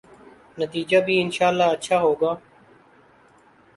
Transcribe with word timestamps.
نتیجہ 0.59 0.99
بھی 1.05 1.15
انشاء 1.21 1.47
اﷲ 1.51 1.69
اچھا 1.73 1.97
ہو 2.03 2.11
گا۔ 2.21 2.31